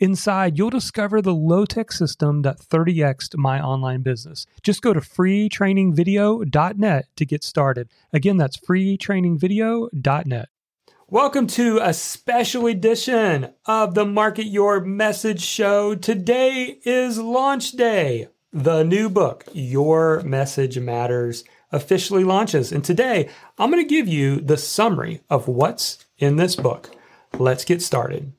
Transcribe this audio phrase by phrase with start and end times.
[0.00, 4.46] Inside, you'll discover the low tech system that 30xed my online business.
[4.62, 7.88] Just go to freetrainingvideo.net to get started.
[8.12, 10.48] Again, that's freetrainingvideo.net.
[11.08, 15.96] Welcome to a special edition of the Market Your Message show.
[15.96, 18.28] Today is launch day.
[18.52, 22.70] The new book, Your Message Matters, officially launches.
[22.70, 26.94] And today, I'm going to give you the summary of what's in this book.
[27.36, 28.32] Let's get started.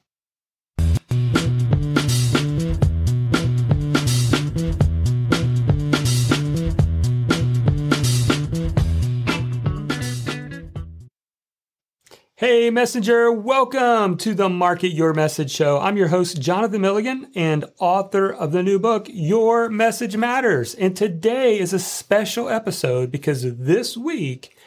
[12.50, 15.78] Hey, Messenger, welcome to the Market Your Message Show.
[15.78, 20.74] I'm your host, Jonathan Milligan, and author of the new book, Your Message Matters.
[20.74, 24.58] And today is a special episode because this week,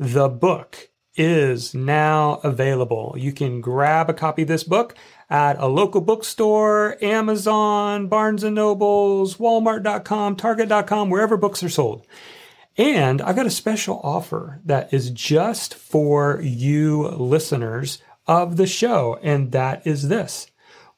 [0.00, 3.14] the book is now available.
[3.16, 4.96] You can grab a copy of this book
[5.30, 12.04] at a local bookstore, Amazon, Barnes and Nobles, Walmart.com, Target.com, wherever books are sold.
[12.76, 19.18] And I've got a special offer that is just for you listeners of the show.
[19.22, 20.48] And that is this.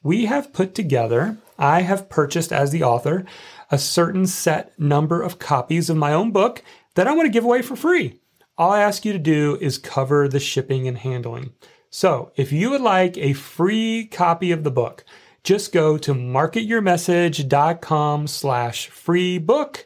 [0.01, 3.25] We have put together, I have purchased as the author,
[3.71, 7.43] a certain set number of copies of my own book that I want to give
[7.43, 8.21] away for free.
[8.57, 11.51] All I ask you to do is cover the shipping and handling.
[11.89, 15.03] So if you would like a free copy of the book,
[15.43, 19.85] just go to marketyourmessage.com slash free book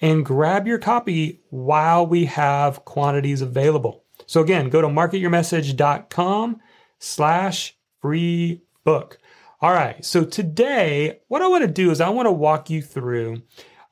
[0.00, 4.04] and grab your copy while we have quantities available.
[4.26, 6.60] So again, go to marketyourmessage.com
[6.98, 9.18] slash free book.
[9.60, 10.02] All right.
[10.04, 13.42] So today, what I want to do is I want to walk you through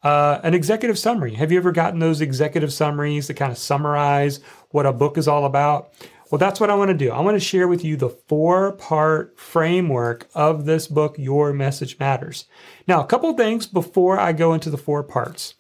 [0.02, 1.34] uh, an executive summary.
[1.34, 5.28] Have you ever gotten those executive summaries that kind of summarize what a book is
[5.28, 5.92] all about?
[6.30, 7.10] Well, that's what I want to do.
[7.10, 11.98] I want to share with you the four part framework of this book, Your Message
[11.98, 12.44] Matters.
[12.86, 15.54] Now, a couple things before I go into the four parts.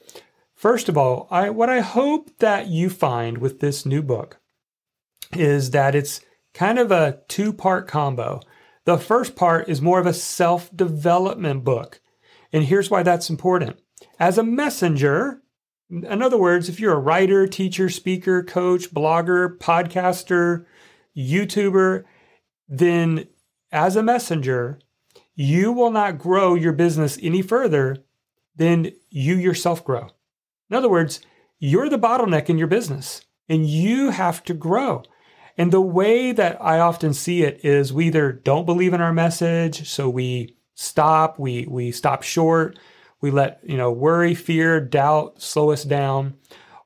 [0.58, 4.40] First of all, I, what I hope that you find with this new book
[5.32, 6.20] is that it's
[6.52, 8.40] kind of a two part combo.
[8.84, 12.00] The first part is more of a self development book.
[12.52, 13.78] And here's why that's important.
[14.18, 15.42] As a messenger,
[15.88, 20.66] in other words, if you're a writer, teacher, speaker, coach, blogger, podcaster,
[21.16, 22.02] YouTuber,
[22.66, 23.28] then
[23.70, 24.80] as a messenger,
[25.36, 27.98] you will not grow your business any further
[28.56, 30.08] than you yourself grow.
[30.70, 31.20] In other words,
[31.58, 35.02] you're the bottleneck in your business and you have to grow.
[35.56, 39.12] And the way that I often see it is we either don't believe in our
[39.12, 42.78] message, so we stop, we we stop short,
[43.20, 46.34] we let, you know, worry, fear, doubt slow us down,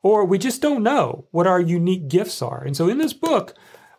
[0.03, 2.63] or we just don't know what our unique gifts are.
[2.65, 3.55] And so in this book,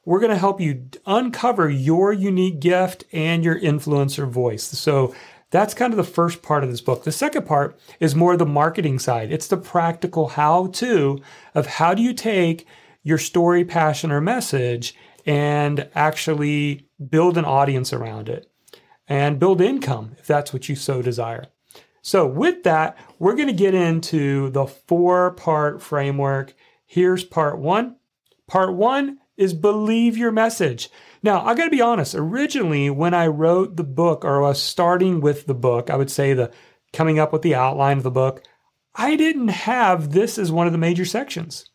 [0.06, 4.64] we're going to help you uncover your unique gift and your influencer voice.
[4.64, 5.14] So
[5.54, 7.04] that's kind of the first part of this book.
[7.04, 9.32] The second part is more the marketing side.
[9.32, 11.22] It's the practical how to
[11.54, 12.66] of how do you take
[13.04, 14.96] your story, passion, or message
[15.28, 18.50] and actually build an audience around it
[19.08, 21.46] and build income if that's what you so desire.
[22.02, 26.56] So, with that, we're going to get into the four part framework.
[26.84, 27.98] Here's part one.
[28.48, 30.90] Part one is believe your message.
[31.22, 32.16] Now, I got to be honest.
[32.16, 36.34] Originally, when I wrote the book or was starting with the book, I would say
[36.34, 36.52] the
[36.92, 38.44] coming up with the outline of the book,
[38.96, 41.70] I didn't have this as one of the major sections.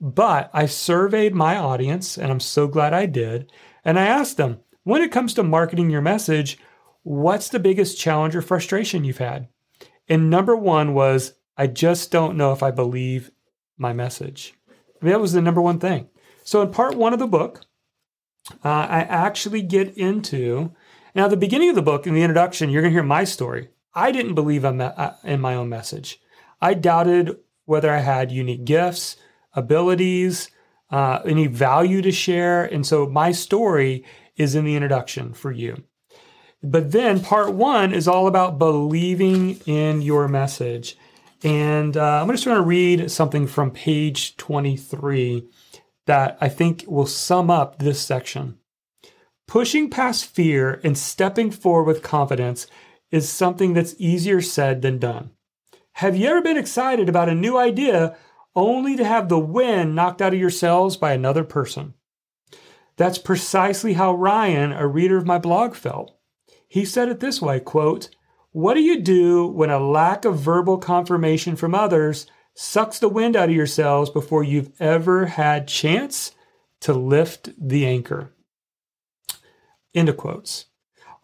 [0.00, 3.50] But I surveyed my audience, and I'm so glad I did.
[3.84, 6.58] And I asked them, when it comes to marketing your message,
[7.02, 9.48] what's the biggest challenge or frustration you've had?
[10.08, 13.30] And number one was, I just don't know if I believe
[13.78, 14.54] my message.
[14.68, 16.08] I mean, that was the number one thing.
[16.46, 17.66] So in part one of the book,
[18.64, 20.72] uh, I actually get into
[21.12, 22.70] now the beginning of the book in the introduction.
[22.70, 23.70] You're going to hear my story.
[23.94, 26.20] I didn't believe uh, in my own message.
[26.60, 29.16] I doubted whether I had unique gifts,
[29.54, 30.48] abilities,
[30.88, 34.04] uh, any value to share, and so my story
[34.36, 35.82] is in the introduction for you.
[36.62, 40.96] But then part one is all about believing in your message.
[41.42, 45.48] And uh, I'm just going to read something from page 23
[46.06, 48.58] that I think will sum up this section.
[49.46, 52.66] Pushing past fear and stepping forward with confidence
[53.10, 55.30] is something that's easier said than done.
[55.94, 58.16] Have you ever been excited about a new idea
[58.54, 61.94] only to have the wind knocked out of your sails by another person?
[62.96, 66.16] That's precisely how Ryan, a reader of my blog, felt.
[66.68, 68.08] He said it this way, quote,
[68.52, 72.26] "What do you do when a lack of verbal confirmation from others
[72.56, 76.32] sucks the wind out of your sails before you've ever had chance
[76.80, 78.32] to lift the anchor?"
[79.94, 80.66] End of quotes.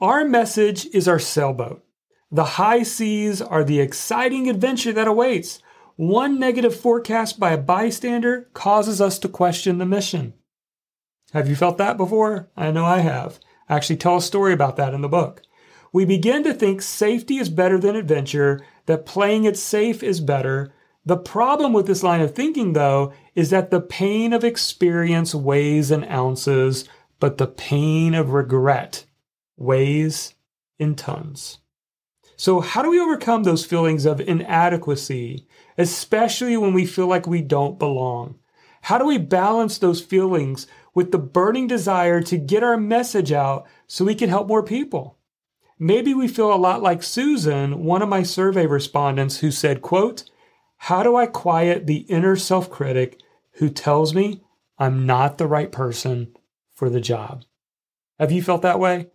[0.01, 1.85] Our message is our sailboat.
[2.31, 5.61] The high seas are the exciting adventure that awaits.
[5.97, 10.35] One negative forecast by a bystander causes us to question the mission.
[11.33, 12.51] Have you felt that before?
[12.57, 13.39] I know I have.
[13.69, 15.43] I actually tell a story about that in the book.
[15.93, 20.73] We begin to think safety is better than adventure, that playing it safe is better.
[21.05, 25.91] The problem with this line of thinking, though, is that the pain of experience weighs
[25.91, 26.89] in ounces,
[27.19, 29.05] but the pain of regret
[29.57, 30.35] weighs
[30.79, 31.59] in tons.
[32.37, 35.47] So, how do we overcome those feelings of inadequacy,
[35.77, 38.39] especially when we feel like we don't belong?
[38.83, 43.67] How do we balance those feelings with the burning desire to get our message out
[43.87, 45.19] so we can help more people?
[45.79, 50.25] Maybe we feel a lot like Susan, one of my survey respondents who said, quote,
[50.87, 53.21] "How do I quiet the inner self-critic
[53.55, 54.43] who tells me
[54.79, 56.37] I'm not the right person
[56.75, 57.45] for the job.
[58.19, 59.09] Have you felt that way?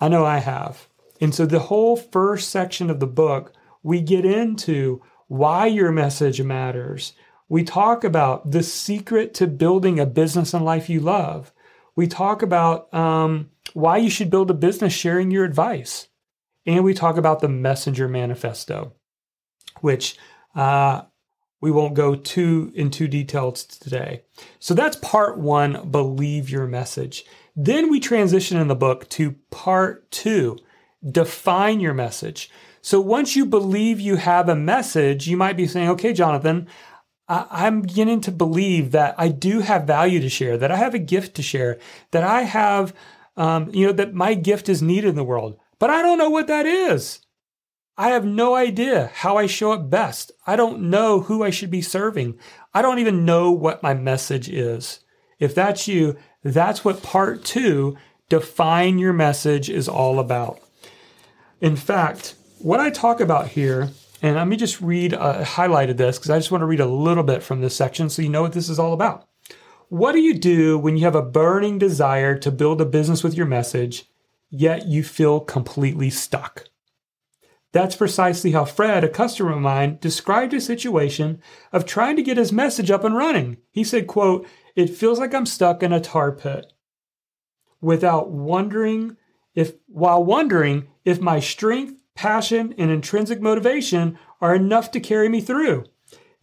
[0.00, 0.88] I know I have.
[1.20, 6.42] And so the whole first section of the book, we get into why your message
[6.42, 7.14] matters.
[7.48, 11.52] We talk about the secret to building a business and life you love.
[11.94, 16.08] We talk about um, why you should build a business sharing your advice.
[16.66, 18.92] And we talk about the Messenger Manifesto,
[19.80, 20.16] which
[20.54, 21.02] uh,
[21.60, 24.22] we won't go too into details today.
[24.58, 27.24] So that's part one, believe your message.
[27.54, 30.58] Then we transition in the book to part two,
[31.08, 32.50] define your message.
[32.80, 36.66] So once you believe you have a message, you might be saying, okay, Jonathan,
[37.28, 40.94] I- am beginning to believe that I do have value to share, that I have
[40.94, 41.78] a gift to share,
[42.10, 42.92] that I have,
[43.36, 46.30] um, you know, that my gift is needed in the world, but I don't know
[46.30, 47.20] what that is.
[48.02, 50.32] I have no idea how I show up best.
[50.44, 52.36] I don't know who I should be serving.
[52.74, 54.98] I don't even know what my message is.
[55.38, 57.96] If that's you, that's what part two,
[58.28, 60.58] define your message, is all about.
[61.60, 63.90] In fact, what I talk about here,
[64.20, 66.86] and let me just read, uh, highlighted this because I just want to read a
[66.86, 69.28] little bit from this section so you know what this is all about.
[69.90, 73.34] What do you do when you have a burning desire to build a business with
[73.34, 74.06] your message,
[74.50, 76.64] yet you feel completely stuck?
[77.72, 81.40] That's precisely how Fred, a customer of mine, described his situation
[81.72, 83.56] of trying to get his message up and running.
[83.70, 84.46] He said, quote,
[84.76, 86.72] it feels like I'm stuck in a tar pit
[87.80, 89.16] without wondering
[89.54, 95.40] if, while wondering if my strength, passion, and intrinsic motivation are enough to carry me
[95.40, 95.84] through.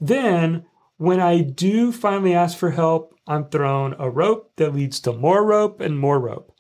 [0.02, 0.66] Then,
[0.98, 5.46] when I do finally ask for help, I'm thrown a rope that leads to more
[5.46, 6.52] rope and more rope.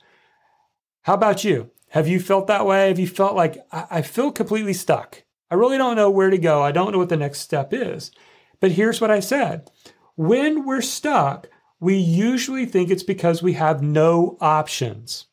[1.01, 1.71] How about you?
[1.89, 2.87] Have you felt that way?
[2.87, 5.23] Have you felt like I, I feel completely stuck?
[5.51, 6.61] I really don't know where to go.
[6.61, 8.11] I don't know what the next step is.
[8.59, 9.71] But here's what I said.
[10.15, 11.47] When we're stuck,
[11.79, 15.25] we usually think it's because we have no options.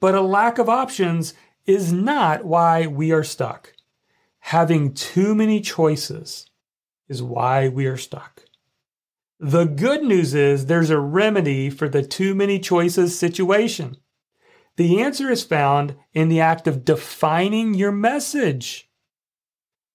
[0.00, 1.34] But a lack of options
[1.64, 3.72] is not why we are stuck.
[4.40, 6.46] Having too many choices
[7.08, 8.44] is why we are stuck.
[9.40, 13.96] The good news is there's a remedy for the too many choices situation.
[14.78, 18.88] The answer is found in the act of defining your message.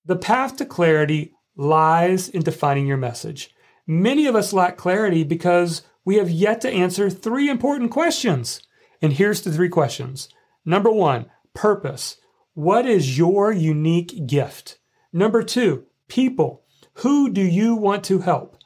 [0.04, 3.56] The path to clarity lies in defining your message.
[3.88, 8.62] Many of us lack clarity because we have yet to answer three important questions.
[9.02, 10.28] And here's the three questions.
[10.66, 12.18] Number one, purpose.
[12.54, 14.80] What is your unique gift?
[15.14, 16.66] Number two, people.
[16.96, 18.58] Who do you want to help?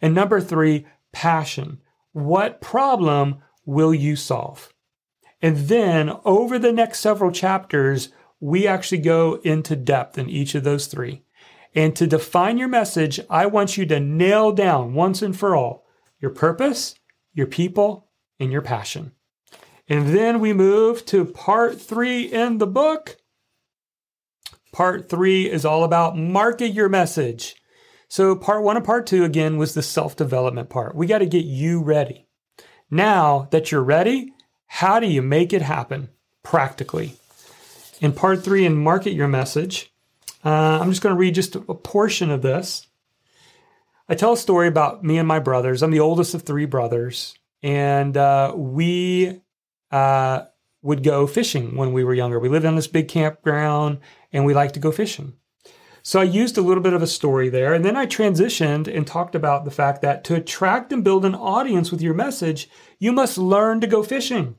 [0.00, 1.82] And number three, passion.
[2.12, 4.72] What problem will you solve?
[5.46, 8.08] And then over the next several chapters,
[8.40, 11.22] we actually go into depth in each of those three.
[11.72, 15.86] And to define your message, I want you to nail down once and for all
[16.18, 16.96] your purpose,
[17.32, 18.08] your people,
[18.40, 19.12] and your passion.
[19.86, 23.16] And then we move to part three in the book.
[24.72, 27.54] Part three is all about market your message.
[28.08, 30.96] So, part one and part two, again, was the self development part.
[30.96, 32.26] We got to get you ready.
[32.90, 34.32] Now that you're ready,
[34.66, 36.08] how do you make it happen
[36.42, 37.14] practically?
[38.00, 39.92] In part three, and market your message,
[40.44, 42.86] uh, I'm just going to read just a portion of this.
[44.08, 45.82] I tell a story about me and my brothers.
[45.82, 49.40] I'm the oldest of three brothers, and uh, we
[49.90, 50.42] uh,
[50.82, 52.38] would go fishing when we were younger.
[52.38, 53.98] We lived on this big campground
[54.32, 55.34] and we liked to go fishing.
[56.06, 57.74] So I used a little bit of a story there.
[57.74, 61.34] And then I transitioned and talked about the fact that to attract and build an
[61.34, 62.70] audience with your message,
[63.00, 64.54] you must learn to go fishing.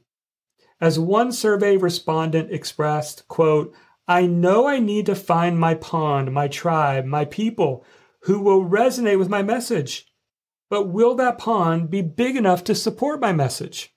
[0.81, 3.73] As one survey respondent expressed, quote,
[4.09, 7.85] I know I need to find my pond, my tribe, my people
[8.23, 10.05] who will resonate with my message.
[10.69, 13.95] But will that pond be big enough to support my message?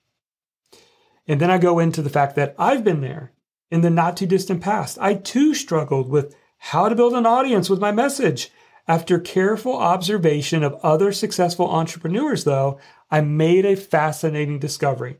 [1.27, 3.33] And then I go into the fact that I've been there
[3.69, 4.97] in the not too distant past.
[5.01, 6.33] I too struggled with
[6.65, 8.51] how to build an audience with my message.
[8.87, 15.17] After careful observation of other successful entrepreneurs, though, I made a fascinating discovery.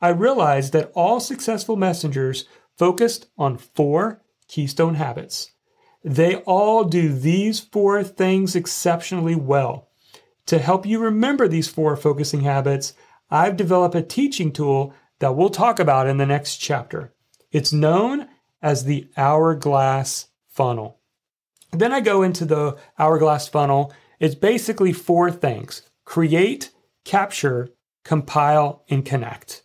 [0.00, 2.44] I realized that all successful messengers
[2.78, 5.50] focused on four keystone habits.
[6.04, 9.88] They all do these four things exceptionally well.
[10.46, 12.94] To help you remember these four focusing habits,
[13.28, 17.12] I've developed a teaching tool that we'll talk about in the next chapter.
[17.50, 18.28] It's known
[18.62, 21.00] as the hourglass funnel.
[21.72, 23.92] Then I go into the hourglass funnel.
[24.20, 26.70] It's basically four things create,
[27.04, 27.70] capture,
[28.04, 29.62] compile, and connect.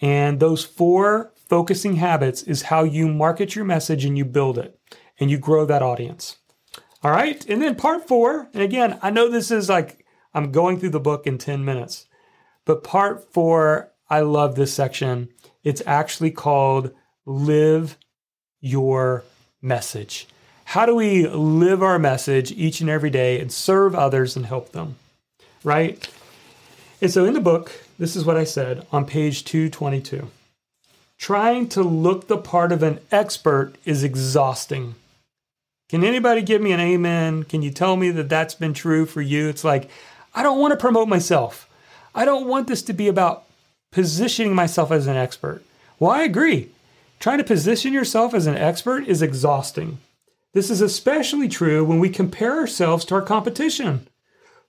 [0.00, 4.78] And those four focusing habits is how you market your message and you build it
[5.18, 6.36] and you grow that audience.
[7.02, 7.44] All right.
[7.46, 11.00] And then part four, and again, I know this is like I'm going through the
[11.00, 12.06] book in 10 minutes,
[12.64, 15.28] but part four, I love this section.
[15.62, 16.92] It's actually called
[17.26, 17.98] Live
[18.60, 19.22] Your
[19.64, 20.28] Message.
[20.66, 24.72] How do we live our message each and every day and serve others and help
[24.72, 24.96] them?
[25.64, 26.06] Right?
[27.00, 30.28] And so in the book, this is what I said on page 222.
[31.16, 34.96] Trying to look the part of an expert is exhausting.
[35.88, 37.44] Can anybody give me an amen?
[37.44, 39.48] Can you tell me that that's been true for you?
[39.48, 39.88] It's like,
[40.34, 41.66] I don't want to promote myself.
[42.14, 43.44] I don't want this to be about
[43.92, 45.62] positioning myself as an expert.
[45.98, 46.68] Well, I agree.
[47.24, 49.96] Trying to position yourself as an expert is exhausting.
[50.52, 54.08] This is especially true when we compare ourselves to our competition.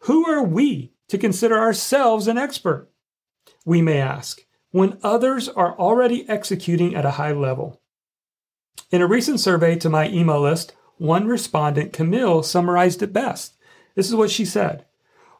[0.03, 2.87] Who are we to consider ourselves an expert?
[3.65, 7.81] We may ask, when others are already executing at a high level.
[8.89, 13.57] In a recent survey to my email list, one respondent, Camille, summarized it best.
[13.95, 14.85] This is what she said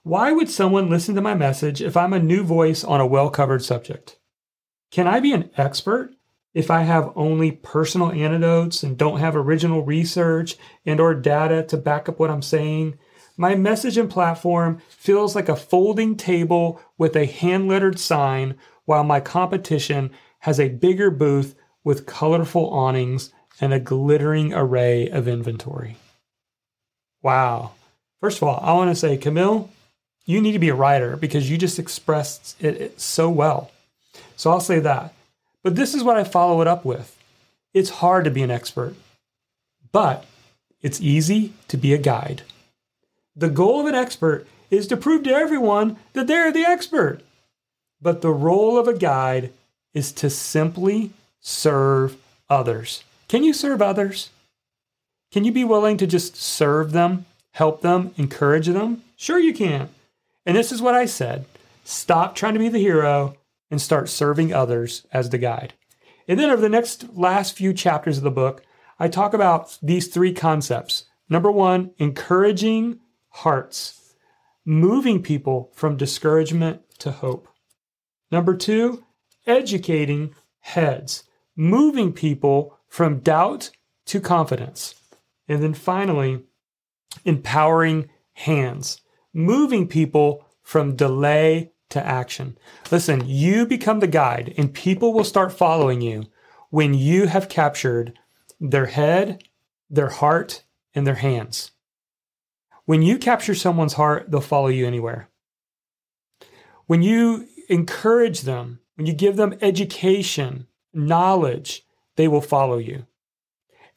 [0.03, 3.29] Why would someone listen to my message if I'm a new voice on a well
[3.29, 4.19] covered subject?
[4.91, 6.14] Can I be an expert
[6.55, 11.77] if I have only personal anecdotes and don't have original research and or data to
[11.77, 12.97] back up what I'm saying?
[13.37, 19.19] My message and platform feels like a folding table with a hand-lettered sign while my
[19.19, 25.97] competition has a bigger booth with colorful awnings and a glittering array of inventory.
[27.21, 27.71] Wow.
[28.21, 29.69] First of all, I want to say, Camille,
[30.25, 33.71] you need to be a writer because you just expressed it so well.
[34.37, 35.14] So I'll say that.
[35.65, 37.17] But this is what I follow it up with
[37.73, 38.93] it's hard to be an expert,
[39.91, 40.23] but
[40.83, 42.43] it's easy to be a guide.
[43.35, 47.21] The goal of an expert is to prove to everyone that they're the expert.
[47.99, 49.51] But the role of a guide
[49.91, 51.09] is to simply
[51.41, 52.15] serve
[52.47, 53.03] others.
[53.27, 54.29] Can you serve others?
[55.31, 59.01] Can you be willing to just serve them, help them, encourage them?
[59.17, 59.89] Sure, you can.
[60.45, 61.45] And this is what I said
[61.83, 63.35] stop trying to be the hero
[63.75, 65.73] and start serving others as the guide.
[66.29, 68.63] And then over the next last few chapters of the book,
[68.97, 71.03] I talk about these three concepts.
[71.27, 74.15] Number one, encouraging hearts,
[74.63, 77.49] moving people from discouragement to hope.
[78.31, 79.03] Number two,
[79.45, 81.25] educating heads,
[81.57, 83.71] moving people from doubt
[84.05, 84.95] to confidence.
[85.49, 86.43] And then finally,
[87.25, 89.01] empowering hands,
[89.33, 92.57] moving people from delay to action.
[92.91, 96.25] Listen, you become the guide, and people will start following you
[96.69, 98.17] when you have captured
[98.59, 99.43] their head,
[99.89, 100.63] their heart,
[100.93, 101.71] and their hands.
[102.85, 105.29] When you capture someone's heart, they'll follow you anywhere.
[106.85, 113.05] When you encourage them, when you give them education, knowledge, they will follow you.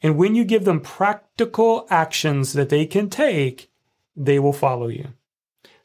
[0.01, 3.71] And when you give them practical actions that they can take,
[4.15, 5.13] they will follow you.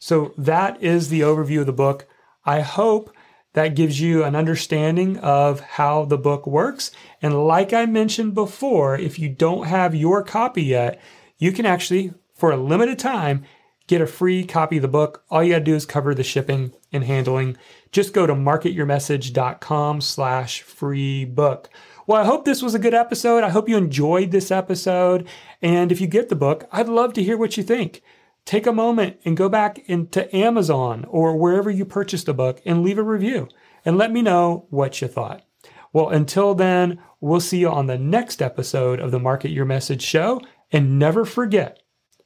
[0.05, 2.07] So that is the overview of the book.
[2.45, 3.11] I hope
[3.55, 6.91] that gives you an understanding of how the book works.
[7.23, 11.01] And like I mentioned before, if you don't have your copy yet,
[11.39, 13.45] you can actually, for a limited time,
[13.87, 15.25] get a free copy of the book.
[15.31, 17.57] All you got to do is cover the shipping and handling.
[17.91, 21.71] Just go to marketyourmessage.com slash free book.
[22.07, 23.43] Well, I hope this was a good episode.
[23.43, 25.27] I hope you enjoyed this episode.
[25.63, 28.03] And if you get the book, I'd love to hear what you think
[28.45, 32.83] take a moment and go back into Amazon or wherever you purchased the book and
[32.83, 33.49] leave a review.
[33.85, 35.45] and let me know what you thought.
[35.93, 40.03] Well, until then, we'll see you on the next episode of the Market Your Message
[40.03, 40.41] show.
[40.73, 41.83] And never forget,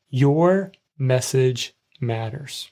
[0.09, 2.71] your message matters.